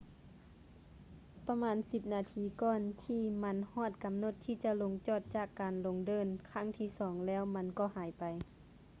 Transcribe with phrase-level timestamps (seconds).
[1.47, 8.23] ປະມານສິບນາທີກ່ອນ ທີ່ມັນຮອດກຳນົດທີ່ຈະລົງຈອດຈາກການລົງເດີ່ນຄັ້ງທີ່ສອງແລ້ວມັນກໍຫາຍໄປ